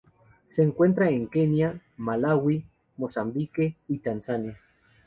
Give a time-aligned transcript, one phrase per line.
[0.47, 2.65] Se encuentra en Kenia, Malaui,
[2.97, 4.57] Mozambique y Tanzania.